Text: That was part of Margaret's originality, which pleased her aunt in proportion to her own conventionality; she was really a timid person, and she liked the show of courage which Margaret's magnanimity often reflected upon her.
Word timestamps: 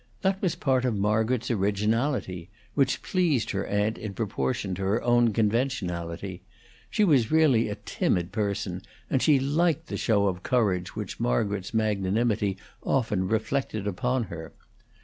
That 0.23 0.41
was 0.41 0.55
part 0.55 0.83
of 0.83 0.95
Margaret's 0.97 1.51
originality, 1.51 2.49
which 2.73 3.03
pleased 3.03 3.51
her 3.51 3.67
aunt 3.67 3.99
in 3.99 4.15
proportion 4.15 4.73
to 4.73 4.81
her 4.81 4.99
own 5.03 5.31
conventionality; 5.31 6.41
she 6.89 7.03
was 7.03 7.29
really 7.29 7.69
a 7.69 7.75
timid 7.75 8.31
person, 8.31 8.81
and 9.11 9.21
she 9.21 9.39
liked 9.39 9.89
the 9.89 9.97
show 9.97 10.25
of 10.25 10.41
courage 10.41 10.95
which 10.95 11.19
Margaret's 11.19 11.71
magnanimity 11.71 12.57
often 12.81 13.27
reflected 13.27 13.85
upon 13.85 14.23
her. 14.23 14.53